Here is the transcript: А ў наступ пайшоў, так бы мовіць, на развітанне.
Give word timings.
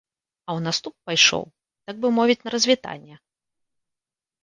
А 0.45 0.47
ў 0.57 0.63
наступ 0.67 0.95
пайшоў, 1.09 1.45
так 1.91 1.95
бы 2.01 2.07
мовіць, 2.19 2.41
на 2.49 2.57
развітанне. 2.57 3.15